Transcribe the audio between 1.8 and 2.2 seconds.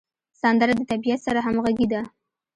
ده